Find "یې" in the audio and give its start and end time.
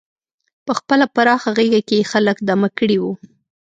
1.99-2.09